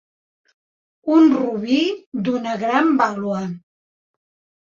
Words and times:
Un 1.15 1.27
robí 1.33 1.77
d'una 2.29 2.55
gran 2.63 2.89
vàlua. 3.03 3.45